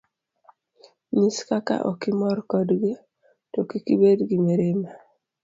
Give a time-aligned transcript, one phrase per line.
[1.17, 2.93] Nyis kaka okimor kodgi,
[3.51, 4.91] to kik ibed gi mirima.